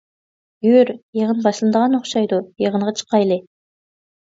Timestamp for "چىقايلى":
3.03-3.41